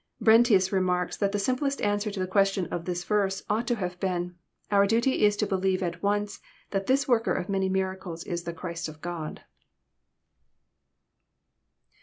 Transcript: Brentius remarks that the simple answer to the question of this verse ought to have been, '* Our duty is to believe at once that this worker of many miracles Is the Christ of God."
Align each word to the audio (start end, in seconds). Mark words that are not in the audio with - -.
Brentius 0.19 0.71
remarks 0.71 1.15
that 1.17 1.31
the 1.31 1.37
simple 1.37 1.69
answer 1.79 2.09
to 2.09 2.19
the 2.19 2.25
question 2.25 2.65
of 2.73 2.85
this 2.85 3.03
verse 3.03 3.43
ought 3.51 3.67
to 3.67 3.75
have 3.75 3.99
been, 3.99 4.33
'* 4.53 4.71
Our 4.71 4.87
duty 4.87 5.23
is 5.25 5.37
to 5.37 5.45
believe 5.45 5.83
at 5.83 6.01
once 6.01 6.39
that 6.71 6.87
this 6.87 7.07
worker 7.07 7.35
of 7.35 7.49
many 7.49 7.69
miracles 7.69 8.23
Is 8.23 8.41
the 8.41 8.51
Christ 8.53 8.89
of 8.89 8.99
God." 8.99 9.43